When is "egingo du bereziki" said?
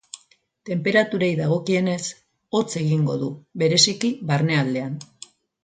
2.81-4.13